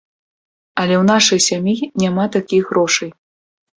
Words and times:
Але 0.83 0.95
ў 0.95 1.03
нашай 1.11 1.39
сям'і 1.49 1.77
няма 2.05 2.25
такіх 2.37 2.63
грошай. 2.71 3.09